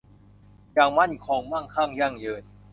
[0.73, 2.43] อย่างมั่นคง มั่งคั่ง ยั่งยืน